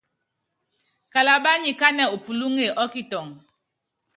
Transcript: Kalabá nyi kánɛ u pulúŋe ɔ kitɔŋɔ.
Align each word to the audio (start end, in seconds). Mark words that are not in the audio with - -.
Kalabá 1.13 1.51
nyi 1.61 1.71
kánɛ 1.79 2.03
u 2.15 2.17
pulúŋe 2.25 2.65
ɔ 2.81 2.83
kitɔŋɔ. 2.93 3.35